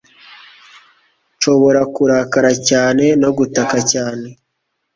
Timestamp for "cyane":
2.69-3.05, 3.91-4.27